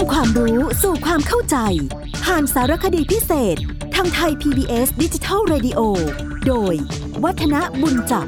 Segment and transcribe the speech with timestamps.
[0.00, 1.56] ำความรู้สู่ความเข้าใจ
[2.24, 3.56] ผ่านสารคดีพิเศษ
[3.94, 5.80] ทางไทย PBS ดิจิทัล Radio
[6.46, 6.74] โดย
[7.24, 8.26] วัฒนบุญจับ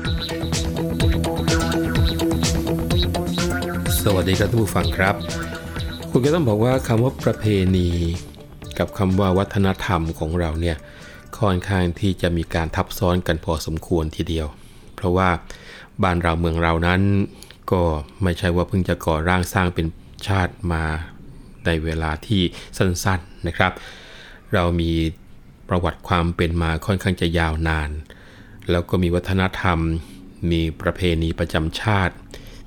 [4.02, 5.14] สวัสดีครับท่านผู้ฟังครับ
[6.10, 7.44] คุณก็ต้องบอกว่าคำว่าประเพ
[7.76, 7.88] ณี
[8.78, 10.76] กับคำว่าวัฒนธรรมของเราเนี่ย
[11.38, 14.46] ค่อนข้างที่จะมีการทับซ้อนกันพอสมควรทีเดียว
[14.94, 15.28] เพราะว่า
[16.02, 17.00] บ้านเราเมืองเรานั้น
[17.72, 17.82] ก็
[18.22, 19.86] ไม่ใช่ว่าเพิ่งจะก่อร่างสร้างเป็น
[20.26, 20.84] ชาติมา
[21.66, 22.42] ในเวลาที่
[22.76, 23.72] สั้นๆนะครับ
[24.54, 24.92] เรามี
[25.68, 27.90] ประวัติความเป็นมาค่อนข้างจะยาวนาน
[28.70, 29.78] แล้วก็มีวัฒนธรรม
[30.50, 32.14] มีประเพณีประจำชาติ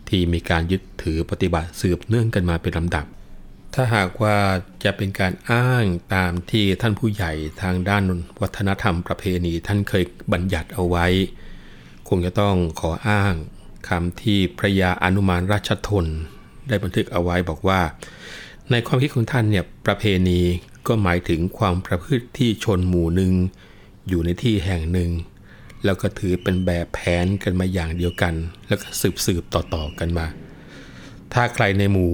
[0.10, 3.06] ที่มีการยึดถือปฏิบัติสืบเนื่องกันมาเป็นลำดับ
[3.74, 4.38] ถ้าหากว่า
[4.84, 5.86] จะเป็นการอ้าง
[6.16, 8.04] ตามที่ท่านผู้ใหญ่ทางด้าน
[8.42, 11.08] วัฒนธรรมประเพณีท่านเคยบัญญัติเอาไว้
[12.10, 13.34] คงจะต้องขออ้าง
[13.88, 16.06] คำที่พระยาอนุมานราชทน
[16.68, 17.82] ได้บันทึกเอาไว้บอกว่า
[18.72, 20.40] ในความคิดของท่านเนี่ยประเพณี
[20.88, 23.34] ก็หมายถึงความประพฤติที่ชนหมู่หนึ่ง
[24.08, 25.12] อยู่ในที่แห่งหนึ่ง
[25.86, 28.34] แล้วก็ถือเป็นแบบแผนกันมาอย่างเดียวกัน
[28.68, 30.26] แล้วก็สืบสืบต่อๆกันมา
[31.34, 32.12] ถ้าใครในหมู่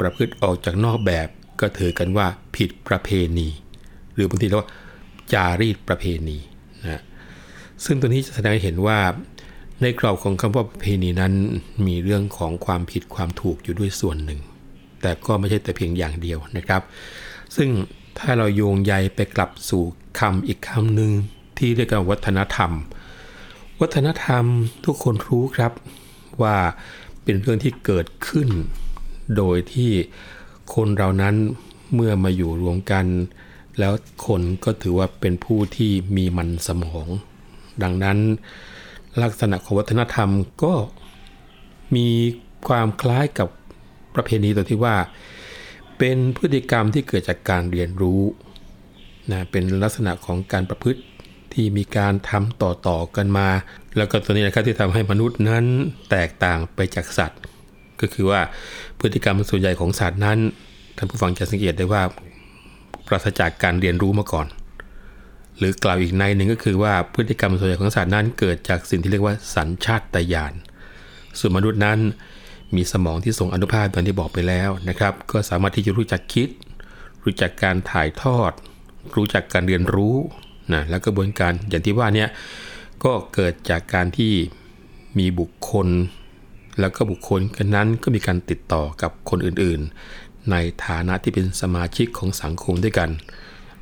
[0.00, 1.28] ประพฤติออกจากนอกแบบ
[1.60, 3.08] ก็ถือกันว่าผิดประเพ
[3.38, 3.48] ณี
[4.14, 4.70] หรือบางทีเรียกว่า
[5.32, 6.38] จารีตประเพณี
[6.82, 7.02] นะ
[7.84, 8.98] ซึ่งตัวนี้จะแสดงให้เห็นว่า
[9.82, 11.32] ในกรอบของคำว่าประเพณีนั้น
[11.86, 14.40] มีเรื่องของความผิดความถูกอยู่ด้วยส่วนหนึ่ง
[15.00, 16.82] แต่ก็ไม่ใช่แต่เพียงอย่างเดียวนะครับ
[17.56, 17.68] ซึ่ง
[18.18, 19.84] ถ้าเราโยงใยไปกลับสู่
[20.18, 21.12] คำอีกคำหนึ่ง
[21.58, 22.72] ที่เรียกว่าวัฒนธรรม
[23.80, 24.44] วัฒนธรรม
[24.84, 25.72] ทุกคนรู้ครับ
[26.42, 26.56] ว่า
[27.22, 28.48] เป็นเรื่องที่เกิดขึ้น
[29.36, 29.90] โดยที่
[30.74, 31.34] คนเรานั้น
[31.94, 33.06] เมื่อมาอยู่รวมกัน
[33.78, 33.92] แล้ว
[34.26, 37.06] คนก็ถือว่าเป็นผู้ที่มีมันสมอง
[37.82, 38.18] ดังนั้น
[39.22, 40.30] ลักษณะของวัฒนธรรม
[40.62, 40.74] ก็
[41.96, 42.08] มี
[42.68, 43.48] ความคล้ายกับ
[44.18, 44.96] ประเพณีตัวที่ว่า
[45.98, 48.22] เป็นพฤติกรรมที่เกิดจากการเรียนรู้
[49.30, 51.00] นะเป็นลักษณะของการประพฤติ
[51.52, 53.48] ที่มีการทำต่อๆกันมา
[53.96, 55.64] แล้วก็ตัวนี้นะครับที่ทำให้มนุษย์นั้น
[56.10, 57.40] แตกต่างไปจากสัตว์
[58.00, 58.40] ก็คือว่า
[59.00, 60.38] พฤติกรรมส่วนใหญ่ของสัตว์นั้น
[60.96, 62.02] ท่านผู้ฟังจะสังเกตได้ว่า
[63.06, 64.46] ปราศจากการเรียนรู้มาก่อน
[65.58, 70.52] หรือกล่าวอีกในหนึ่งก็คือว่าพฤติกรรมส่วนใหญ่ของสัตว์นั้นเกิดจากสิ่งที่เรียกว่าสัญชาตญาณ
[71.38, 71.98] ส่วนมนุษย์นั้น
[72.76, 76.48] มีสมองที่ทรงอนุภาพตอนที่บอกไปแล้วนะครับ ก็สามารถที่จะรู้จักคิด
[77.24, 78.52] รู้จักการถ่ายทอด
[79.16, 80.16] รู้จักการเรียนรู้
[80.72, 82.28] นะและกระบวนการอย่างที่ว่าเนี่ย
[83.04, 84.32] ก็เกิดจากการที่
[85.18, 85.88] มีบุคคล
[86.80, 90.56] แล้วก็บุคคลกันนั้นก็มีการติดต่อกับคนอื่นๆ ใน
[90.86, 93.10] ฐานะที่เป็นสมาชิกของสังคมด้วยกัน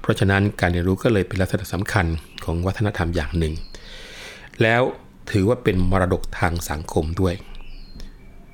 [0.00, 2.06] เพราะฉะนั้นการเรียนรู้ก็เลยเป็นลักษณะสำคัญ
[2.44, 3.54] ของวัฒนธรรมอย่างหนึ่ง
[4.62, 4.82] แล้ว
[5.30, 7.34] ถือว่าเป็นมรดกทางสังคมด้วย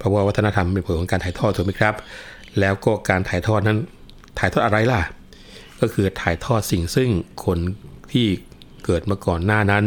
[0.02, 1.94] เพราะว่าวัฒนธรรมเป็นผลของการถ่ายทอดถูกไหมครับ
[2.60, 3.78] แล้วก็การถ่ายทอดนั้น
[4.38, 5.02] ถ่ายทอดอะไรล่ะ
[5.80, 7.10] ก็คือถ่ายทอดสิ่งซึ่ง
[7.44, 7.58] คน
[8.12, 8.26] ที่
[8.84, 9.84] เกิดมาก่อนหน้านั้น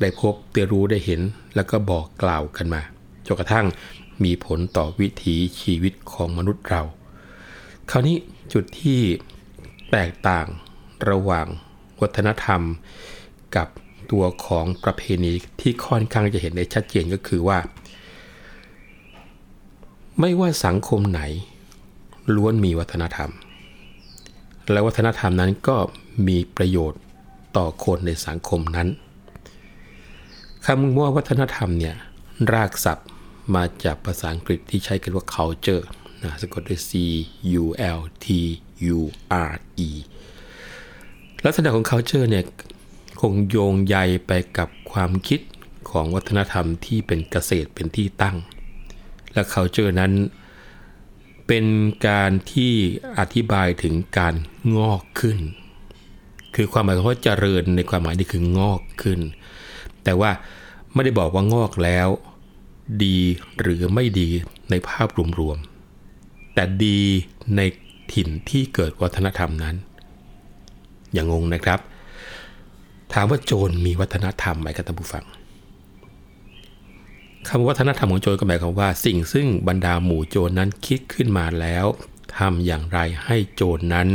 [0.00, 1.20] ได้พบได้รู้ได้เห็น
[1.54, 2.82] แล้วก็บอกกล่าวกันมา
[3.26, 3.66] จนกระทั่ง
[4.24, 6.82] มีผลต่อวิถีชีวิตของมนุษย์เรา
[7.90, 8.16] คราวนี้
[8.52, 9.00] จุดที่
[9.90, 10.46] แตกต่าง
[11.10, 11.46] ระหว่าง
[12.00, 12.62] วัฒนธรรม
[13.56, 13.68] กับ
[14.10, 17.58] ตัวของประเพณีที่ค่อนข้างจะเห็นได้ชัดเจนก็คือว่า
[20.20, 21.22] ไม่ว่าสังคมไหน
[22.34, 23.30] ล้วนมีวัฒนธรรม
[24.70, 25.76] และวัฒนธรรมนั้นก็
[26.26, 27.00] มีประโยชน์
[27.56, 28.88] ต่อคนในสังคมนั้น
[30.66, 31.96] คำว่าวัฒนธรรมเนี่ย
[32.52, 33.08] รากศัพท์
[33.54, 35.84] มาจากภาษาอังกฤษที่ใช้กันว่า culture
[36.22, 36.90] นะสะกดด้วย C
[37.62, 37.64] U
[37.98, 38.26] L T
[38.96, 38.98] U
[39.50, 39.52] R
[39.88, 39.90] E
[41.44, 42.44] ลักษณะของ culture เนี่ย
[43.20, 45.40] คงโยงใยไปกับความคิด
[45.90, 48.36] ของวัฒนธรรมที่เป็นเกษตรเป็นที่ตั้ง
[49.36, 50.12] และ culture นั้น
[51.46, 51.66] เป็น
[52.08, 52.72] การที่
[53.18, 54.34] อธิบายถึงการ
[54.76, 55.38] งอกขึ้น
[56.54, 59.20] คือความหมายของว่าเจริญในความหมายนี่คืองอกขึ้น
[60.04, 60.30] แต่ว่า
[60.92, 62.08] ไม่ได้บอกว่างอกแล้ว
[63.04, 63.18] ดี
[63.60, 64.28] หรือไม่ดี
[64.70, 65.08] ในภาพ
[65.40, 67.00] รวมๆแต่ดี
[67.56, 67.60] ใน
[68.12, 69.76] ถิ่นที่เกิดวัฒนธรรมนั้น
[71.12, 71.80] อย่างงงนะครับ
[73.12, 75.24] ถามว่าโจรมีวัฒนธรรมไหมครับท่านผู้ฟัง
[77.48, 81.86] คำวัฒนธรรมของโจรก็หมายความว่า สิ่งซึ่งบรรดาหมู่โจรนั้นคิดขึ้นมาแล้ว
[82.38, 84.08] ทำอย่างไรให้โจรนั้น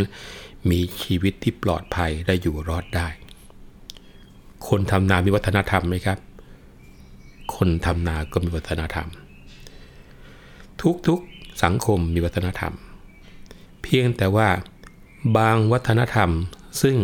[0.69, 3.07] มีชีวิตที่ปลอดภัยได้อยู่รอดได้
[4.67, 6.19] คนทำนามีวัฒนธรรมไหมครับ
[7.55, 9.07] คนทำนาก็มีวัฒนธรรม
[11.07, 12.73] ทุกๆสังคมมีวัฒนธรรม
[13.81, 14.49] เพียงแต่ว่า
[15.37, 16.29] บางวัฒนธรรม
[16.81, 16.97] ซึ่ง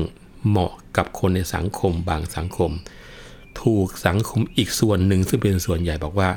[0.47, 2.71] เหมาะกับคนในสังคมบางสังคม
[3.61, 6.29] ถูกสังคมอีกส่วนหนึ่งซึ่งเป็นส่วนใหญ่บอกว่า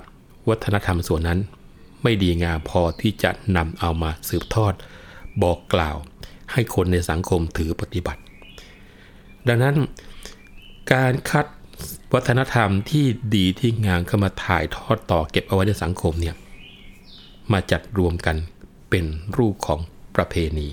[0.49, 1.39] วัฒนธรรมส่วนนั้น
[2.03, 4.75] ไม่ดีงามพอที่จะนำเอามาสืบทอด
[5.43, 5.97] บอกกล่าว
[6.53, 8.21] ให้คนในสังคมถือปฏิบัติ
[9.49, 9.77] ดังนั้น
[10.93, 11.47] การคัด
[12.15, 13.05] วัฒนธรรมที่
[13.37, 16.35] ดีที่งามเข้ามาถ่ายทอดต่อเก็บเอาไว้ในสังคมเนี่ย
[17.53, 18.37] มาจัดรวมกัน
[18.91, 19.05] เป็น
[19.37, 19.81] รูปของ
[20.17, 20.69] ประเพณี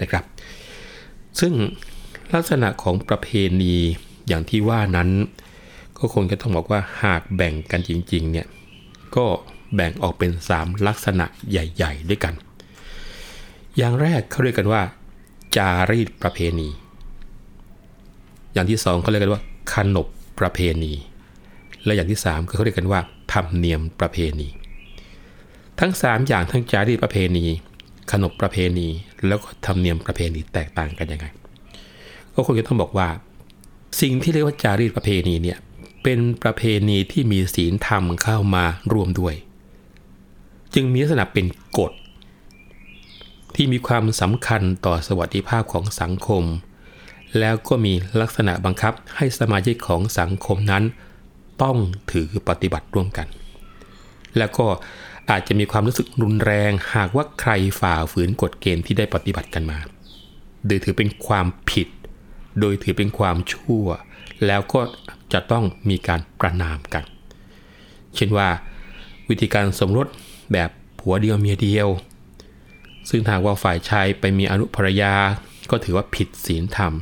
[0.00, 0.24] นะครับ
[1.40, 1.52] ซึ่ง
[2.34, 3.28] ลักษณะของประเพ
[3.62, 3.74] ณี
[4.28, 5.08] อย่างที่ว่านั้น
[5.98, 8.46] ก็คงจะต้องบอกว่าหากแบ่งกันจริงๆเนี่ย
[9.16, 9.26] ก็
[9.74, 12.34] แบ่งออกเป็น 3 ลักษณะใหญ่ๆ ด้วยกัน
[13.76, 14.82] อย่างแรกเขาเรียกกันว่า
[15.56, 16.68] จารีตประเพณี
[18.52, 20.06] อย่างที่สองเขาเรียกกันว่าขนบ
[20.40, 20.92] ประเพณี
[21.84, 23.00] และอย่างที่3ก็เขาเรียกกันว่า
[23.32, 24.48] ธรรมเนียมประเพณี
[25.80, 27.44] ทั้ง 3 อย่างทั้งจารีตประเพณี
[28.12, 28.88] ขนบประเพณี
[29.26, 31.26] แล้วก็ธรรมเนียมประเพณีแตกต่างกันยังไง
[32.34, 33.08] ก็คงจะต้องบอกว่า
[34.00, 35.58] สิ่งที่เรียกว่าจารีตประเพณีเนี่ย
[36.08, 39.34] เป็นประเพณีที่มีศีลธรรมเข้ามารวมด้วย
[40.74, 41.46] จึงมีลักษณะเป็น
[41.78, 41.92] กฎ
[43.54, 46.44] ที่มีความสำคัญต่อสวัสดิภาพของสังคม
[47.38, 50.84] แล้วก็มีลักษณะบังคับให้สมาชิกของสังคมนั้น
[51.62, 51.76] ต้อง
[52.12, 53.26] ถือปฏิบัติร่วมกัน
[54.38, 54.66] แล้วก็
[55.30, 57.50] อาจจะมีความรู้สึกรุนแรงหากว่าใคร
[57.80, 59.78] ฝ่าฝืนกฎเกณฑ์ที่ได้ปฏิบัติกันมา
[60.66, 61.88] โดยถือเป็นความผิด
[62.60, 63.86] โดยถือเป็นความชั่ว
[64.46, 64.80] แล้วก็
[65.32, 67.04] จะต้องมีการประนามกัน
[68.14, 68.48] เช่นว่า
[69.28, 70.08] วิธีการสมรส
[70.52, 70.70] แบบ
[71.00, 71.88] ผัวเดียวเมียเดียว
[73.10, 75.12] ซึ่งหากว่าฝ่ายชายไปมีอนุภรยา
[75.70, 76.92] ก็ถือว่าผิดศีลธรรม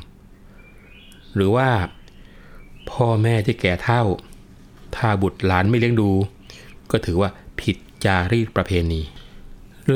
[1.35, 1.69] หรือว่า
[2.91, 4.03] พ่อแม่ที่แก่เท่า
[4.97, 6.11] ถ้าบุตรหลานไม่เลี้ยงดู
[6.91, 7.31] ก็ถือว่า
[7.61, 9.01] ผิดจารีตประเพณี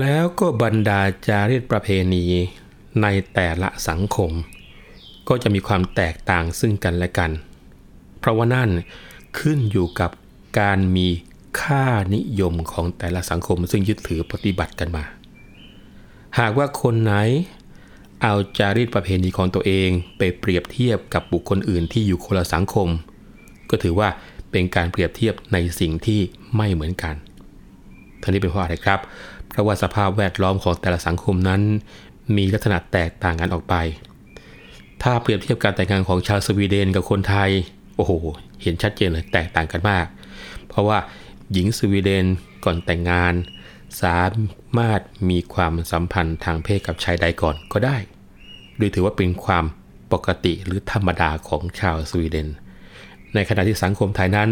[0.01, 2.25] แล้วก็บรรดาจารีตประเพณี
[3.03, 4.31] ในแต่ละสังคม
[5.29, 7.31] ก็จะมีความแตกต่างซึ่งกันและกัน
[8.19, 8.71] เพราะว่านั่น
[9.39, 10.11] ขึ้นอยู่กับ
[10.61, 11.09] การมี
[11.61, 15.05] ค่านิยมของแต่ละสังคมซึ่งยึดถือปฏิบัติกันมา
[16.39, 17.15] หากว่าคนไหน
[18.23, 19.89] เอาจารีตประเพณีของตัวเอง
[20.19, 22.89] ไปเปรียบเทียบกับบุคคลอื่นที่อยู่คนละสังคม
[23.71, 24.09] ก็ถือว่า
[24.51, 26.21] เป็นการเปรียบเทียบในสิ่งที่
[26.57, 27.15] ไม่เหมือนกัน
[28.23, 29.01] ทั้งนี้เป็นเพราะอะไรครับ
[29.49, 31.61] เพราะว่าสภาพแวดล้อมของแต่ละสังคมนั้น
[32.37, 33.75] มีลักษณะแตกต่างกันออกไป
[35.03, 37.51] ถ้าเปรียบเทียบการแต่งงานของชาวสวีเดนกับคนไทย
[37.99, 38.13] โอ้โห
[38.63, 40.07] เห็นชัดเจนเลยแตกต่างกันมาก
[40.69, 40.99] เพราะว่า
[41.53, 42.27] หญิงสวีเดน
[42.65, 43.35] ก่อนแต่งงาน
[44.03, 44.19] สา
[44.79, 45.01] มารถ
[45.31, 47.97] มีความสัมพันธ์ทางเพศกับชายใดก่อนก็ได้
[48.77, 49.65] โดยถือว่าเป็นความ
[50.13, 52.49] ปกติหรือธรรมดาของชาวสวีเดน
[53.35, 54.51] ในขณะที่สังคมไทยนั้น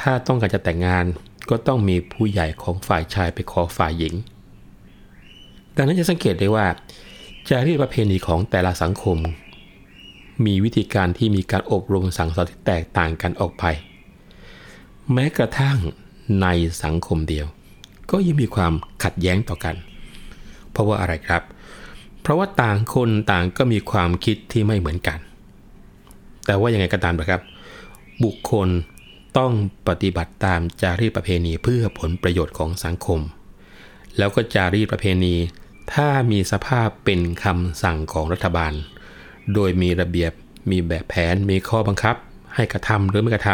[0.00, 1.04] ถ้าต้องการจะแต่งงาน
[1.50, 4.14] ก็ต้องมีผู้ใหญ่ของฝ่ายชายไปขอฝ่ายหญิง
[5.76, 6.66] ดังนั้นจะสังเกตได้ว่า
[7.48, 9.18] จารีตประเพณีของแต่ละสังคม
[10.44, 13.64] มีวิธีการที่มีการอบรมสั่งสอนที่แตกต่างกันออกไป
[15.12, 15.78] แม้กระทั่ง
[16.42, 16.46] ใน
[16.82, 17.46] สังคมเดียว
[18.10, 18.72] ก็ยังมีความ
[19.04, 19.76] ขัดแย้งต่อกัน
[20.70, 21.42] เพราะว่าอะไรครับ
[22.22, 25.18] เพราะว่าต่างคนต่างก็มีความคิดที่ไม่เหมือนกัน
[26.46, 27.42] แต่ว่ายังไงก็ตามนะครับ
[28.24, 28.68] บุคคล
[29.38, 29.52] ต้อง
[29.88, 33.20] ปฏิบัติตามจารีตประเพณีเพื่อผลประโยชน์ของสังคม
[34.18, 35.34] แล้วก็จารีตประเพณี
[35.92, 38.72] ถ้ามีสภาพเป็นคำสั่งของรัฐบาล
[39.54, 40.32] โดยมีระเบียบ
[40.70, 42.16] มีแบบแผน มีข้อบังคับ
[42.54, 43.50] ให้กระทำหรือไม่กระท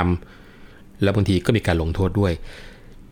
[0.49, 2.33] ำแล้วบางทีก็มีการลงโทษด้วย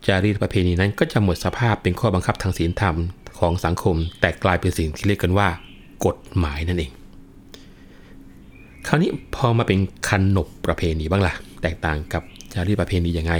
[0.05, 2.97] จารีตประเพณีนั้นก็จะหมดสภาพเป็นข้อบังคับทางศีลธรรม
[3.39, 5.47] ของสังคม แต่กลายเป็นสิ่งที่เรียกกันว่า
[6.05, 6.91] กฎหมายนั่นเอง
[8.87, 12.23] คราวนี้พอมาเป็นขนบประเพณีบ้างล่ะ แตกต่างกับ
[12.53, 13.33] จารีตประเพณียังไง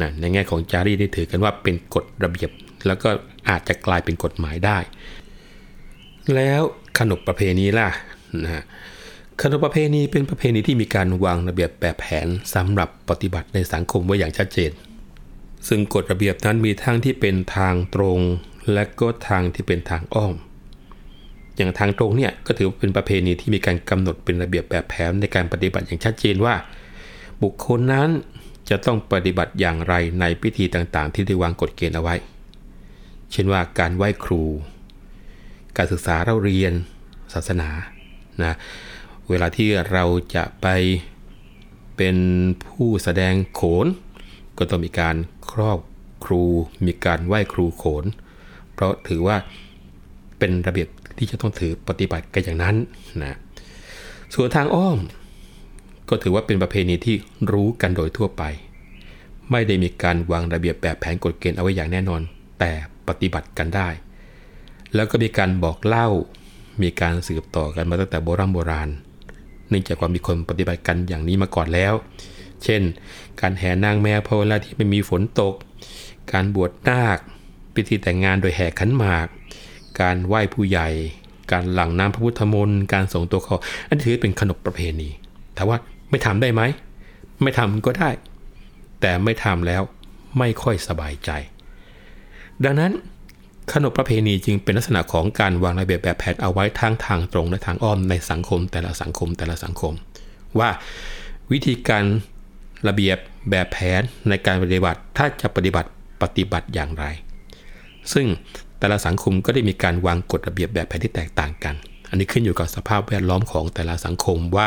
[0.00, 2.50] นะในแง่ของจารีตได้ถือกันว่าเป็นกฎระเบียบ
[2.86, 3.08] แล้วก็
[3.48, 4.78] อาจจะกลายเป็นกฎหมายได้
[6.34, 6.62] แล้ว
[6.98, 7.88] ขนบประเพณีล่ะ
[8.44, 8.64] นะ
[9.40, 14.70] ขนบประเพณีเป็นประเพณีที่มีการวางระเบียบแบบแผนสำหรับปฏิบัติในสังคมไว้อย่างชัดเจน
[15.68, 18.20] ซึ่งกฎระเบียบนั้นมีทั้งที่เป็นทางตรง
[18.72, 20.34] และก็ทางที่เป็นทางอ้อม
[21.56, 26.54] อย่างทางตรงเนี่ยก็ถือเป็นประเพณีที่มีการกำหนดเป็นระเบียบแบบแผนในการปฏิบัติอย่างชัดเจนว่า
[27.42, 28.08] บุคคลนั้น
[28.70, 32.14] จะต้องปฏิบัติอย่างไรในพิธีต่างๆ ที่ได้วางกฎเกณฑ์เอาไว้
[33.32, 34.42] เช่นว่าการไหว้ครู
[35.76, 36.72] การศึกษาเราเรียน
[37.32, 37.68] ศาสนา
[38.44, 38.54] นะ
[39.28, 40.04] เวลาที่เรา
[40.36, 40.66] จะไป
[41.96, 42.16] เป็น
[42.66, 43.86] ผู้แสดงโขน
[44.58, 45.16] ก็ต้องมีการ
[45.50, 45.78] ครอบ
[46.24, 46.42] ครู
[46.86, 48.04] มีการไหว้ครูโขน
[48.72, 49.36] เพราะถือว่า
[50.38, 52.76] เป็นระเบียบที่จะต้องถือปฏิบัติกันอย่างนั้น
[53.22, 53.38] นะ
[54.34, 54.98] ส่วนทางอ้อม
[56.08, 57.16] ก็ถือว่าเป็นประเพณีที่
[57.52, 58.42] รู้กันโดยทั่วไป
[59.50, 62.20] ไม่ได้มีการวางระเบียบแบบแผนกฎเกณฑ์เอาไว้อย่างแน่นอน
[62.58, 62.70] แต่
[63.08, 63.88] ปฏิบัติกันได้
[64.94, 66.08] แล้วก็มีการบอกเล่า
[66.82, 68.88] มีการสืบต่อกันมาตั้งแต่โบราณโบราณ
[69.68, 71.94] เนื่องจากว่ามีคนปฏิบัติกันอย่างนี้มาก่อนแล้ว
[72.64, 72.82] เช่น
[73.40, 75.54] การแห่นางแมวพอเวลาที่ไม่มีฝนตก
[76.32, 77.18] การบวชนาค
[77.74, 79.26] พิธีแต่งงานโดยแห่ขันหมาก
[80.00, 80.88] การไหว้ผู้ใหญ่
[81.52, 83.56] การหลั่งน้ำพระพุทธมนต์ การส่งตัวเขา
[83.88, 85.08] อันถือเป็นขนบประเพณี
[85.54, 85.76] แต่ว่า
[86.10, 86.62] ไม่ทำได้ไหม
[87.42, 88.10] ไม่ทำก็ได้
[89.00, 89.82] แต่ไม่ทำแล้ว
[90.38, 91.30] ไม่ค่อยสบายใจ
[92.64, 92.92] ดังนั้น
[93.72, 99.92] ขนบประเพณีจึงเป็นลักษณะของการวางระเบียบแบบแผนเอาไว้ทั้งทางตรงและทางอ้อมในสังคม แต่ละสังคมแต่ละสังคม
[100.58, 100.70] ว่า
[101.52, 102.04] วิธีการ
[102.88, 103.18] ระเบียบ
[103.50, 105.88] แบบแผนในการปฏิบัติถ้าจะปฏิบัติ
[106.22, 107.04] ปฏิบัติอย่างไร
[108.12, 108.26] ซึ่ง
[108.78, 111.74] แต่ละสังคมก็ได้มีการวางกฎระเบียบแบบแผนที่แตกต่างกัน
[112.10, 114.66] อันนี้ขึ้นอยู่กับสภาพแวดล้อมของแต่ละสังคมว่า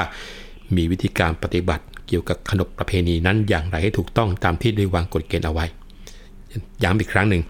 [0.76, 5.66] มีวิธีการปฏิบัติเกี่ยวกับขนบประเพณีนั้นอย่างไรให้ถูกต้องตามที่ได้วางกฎเกณฑ์เอาไว้
[6.84, 7.42] ย้ำอีกครั้งหนึ่ง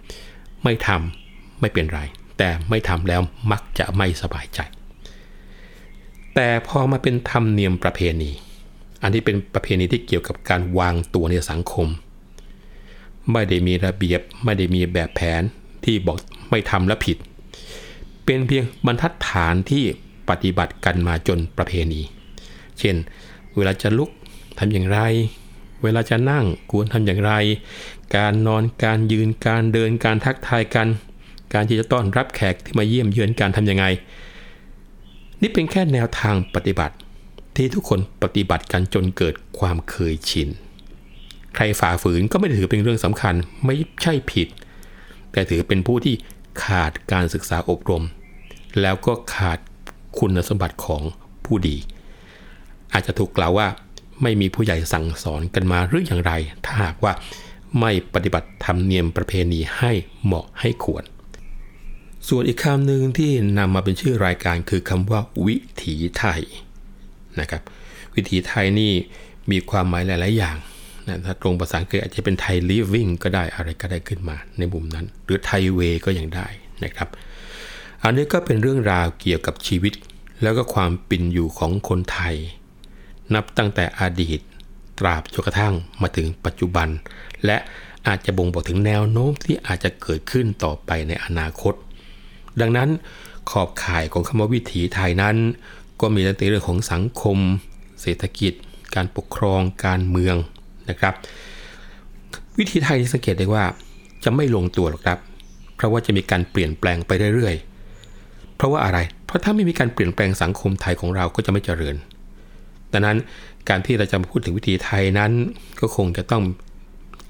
[0.64, 1.23] ไม่ทำ
[1.64, 2.02] ไม่เป็นไร
[2.38, 4.60] แต่ไม่ทำแล้วมักจะไม่สบายใจ
[6.36, 8.32] แต่พอมาเป็นธรรมเนียมประเพณี
[9.02, 11.88] อันที่เป็นประเพณีที่เกี่ยวกับการวางตัวในสังคม
[13.32, 15.42] ไม่ได้มีระเบียบไม่ได้มีแบบแผน
[15.86, 16.18] ที่บอก
[16.50, 17.18] ไม่ทำแล้วผิด
[18.24, 19.84] เป็นเพียงบรรทัดฐานที่
[20.30, 22.02] ปฏิบัติกันมาจนประเพณี
[22.80, 22.96] เช่น
[23.56, 24.10] เวลาจะลุก
[24.58, 25.00] ทำอย่างไร
[25.84, 27.34] เวลาจะนั่งควรทำอย่างไร
[28.16, 30.88] การนอนการยืนการเดินการทักทายกัน
[31.54, 33.86] การที่จะต้อนรับแขกที่มาเยี่ยมเยือนการทำยังไง
[35.42, 36.96] นี่เป็นแค่แนวทางปฏิบัติ
[37.56, 40.50] ที่ทุกคนปฏิบัติกันจนเกิดความเคยชิน
[41.56, 44.48] ใครฝ่าฝืนก็ไม่ถือเป็นเรื่องสำคัญไม่ใช่ผิด
[45.32, 46.16] แต่ถือเป็นผู้ที่
[46.64, 48.04] ขาดการศึกษาอบรม
[48.82, 49.60] แล้วก็ขาด
[50.20, 51.02] คุณสมบัติของ
[51.46, 51.78] ผู้ดี
[52.94, 53.68] อาจจะถูกกล่าวว่า
[54.22, 56.32] ไม่มีผู้ใหญ่สั่งสอนกันมาหรืออย่างไร
[56.66, 57.14] ถ้าหากว่า
[57.80, 59.92] ไม่ปฏิบัติธรรมเนียมประเพณีให้
[60.24, 61.04] เหมาะให้ควร
[62.30, 66.42] ส่วนอีกคำหนึ่งที่นำมาเป็นชื่อรายการคือคำว่าวิถีไทย
[67.40, 67.62] นะครับ
[68.16, 68.92] วิถีไทยนี่
[69.52, 70.58] มีความหมายหลาย ๆ อย่าง
[71.08, 76.48] นะถ้าตรงภาษาอังกฤษอาจจะเป็นไทย living ก็ได้อะไรก็ได้ขึ้นมาในมุมนั้น หรือไทยเวก็ยังได้
[76.84, 77.10] นะครับ
[78.04, 79.94] อันนี้ก็เป็นเรื่องราวเกี่ยวกับชีวิต
[80.42, 82.36] แล้วก็ความเป็นอยู่ของคนไทย
[83.34, 84.40] นับตั้งแต่อดีต
[85.00, 86.88] ตราบจนกระทั่งมาถึงปัจจุบัน
[87.46, 87.58] และ
[88.08, 91.74] อาจจะบ่งบอกถึงแนวโน้มที่อาจจะเกิดขึ้นต่อไปในอนาคต
[92.62, 92.90] ดังนั้น
[93.52, 95.36] ขอบข่ายของคำว่าวิถีไทยนั้น
[96.02, 97.38] ก็มีตั้งแต่เรื่องของสังคม
[98.02, 98.54] เศรษฐกิจ
[98.96, 100.36] การปกครองการเมือง
[100.90, 101.14] นะครับ
[102.58, 103.64] วิถีไทยสังเกตได้ว่า
[104.24, 105.20] จะไม่ลงตัวหรอกครับ
[105.76, 111.96] เพราะว่าจะมีการเปลี่ยนแปลงไปเรื่อยๆ เพราะว่าอะไร เพราะถ้าไม่มีการเปลี่ยนแปลงสังคมไทยของเราก็จะไม่เจริญ
[112.92, 113.18] ดังนั้น
[113.70, 115.32] การที่เราจะมาพูดถึงวิถีไทยนั้น
[115.80, 116.44] ก็คงจะต้อง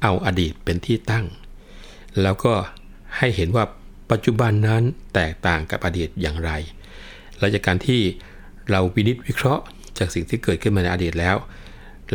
[0.04, 1.26] เอาอดีตเป็นที่ตั้ง
[2.22, 2.54] แล้วก็
[3.18, 3.64] ให้เห็นว่า
[4.12, 4.84] ปัจจุบันนั้น
[5.16, 6.52] แตกต่างกับอดีตอย่างไร
[7.38, 8.02] หลังจากการที่
[8.70, 9.64] เราวินิจวิเคราะห์
[9.98, 11.36] จากสิ่งที่เกิดขึ้นมาในอดีตแล้ว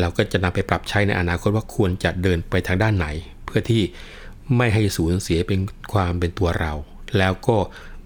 [0.00, 3.07] เราก็จะนำไปปรับใช้ในอนาคตว่าควรจะเดินไปทางด้านไหน
[3.45, 3.83] เพื่อที่
[4.57, 5.61] ไม่ให้สูญเสียเป็น
[5.92, 6.73] ความเป็นตัวเรา
[7.18, 7.57] แล้วก็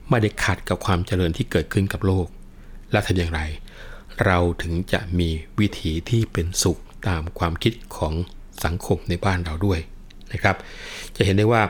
[0.09, 2.27] ไม่ได้ขัดกับความเจริญที่เกิดขึ้นกับโลก
[2.93, 3.41] และทำอย่างไร
[4.27, 5.29] เราถึงจะมี
[5.61, 8.15] วิถีที่เป็นสุขตามความคิดของ
[8.65, 9.81] สังคมในบ้านเราด้วย
[10.33, 10.57] นะครับ
[11.17, 11.63] จะเห็นได้ว่า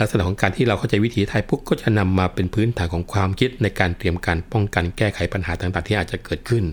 [0.00, 6.64] ลักษณะของการที่เราเข้าใจวิถีไทยปุ๊บก็จะนำมาเป็นพื้นฐานของความคิดในการเตรียมการป้องกันแก้ไขปัญหาต่างๆ ที่อาจจะเกิดขึ้น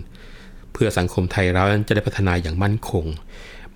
[0.72, 3.04] เพื่อสังคมไทยเราจะได้พัฒนาอย่างมั่นคง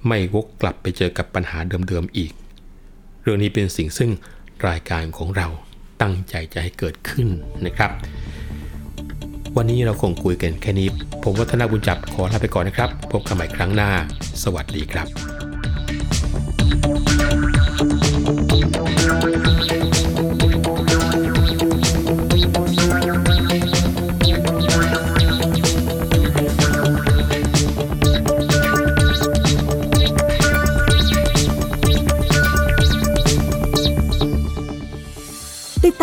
[0.07, 2.33] ไม่วกกลับไปเจอกับปัญหาเดิมๆอีก
[3.23, 4.11] เรื่องนี้เป็นสิ่งซึ่ง
[4.69, 5.49] รายการของเรา
[6.03, 7.29] ตั้งใจจะให้เกิดขึ้น
[7.67, 7.91] นะครับ
[9.57, 10.89] วันนี้เราคงคุยกันแค่นี้
[11.23, 13.91] ผมวัฒนบุญจับขอลาไปก่อนนะครับ พบกันใหม่ครั้งหน้า
[14.43, 15.36] สวัสดีครับ